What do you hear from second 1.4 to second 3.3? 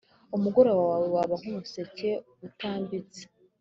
nk umuseke utambitse